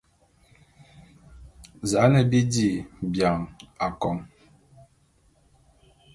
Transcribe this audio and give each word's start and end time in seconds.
Za'an 1.89 2.13
bi 2.29 2.39
dí 2.53 2.69
bian 3.11 3.37
akôn. 3.85 4.17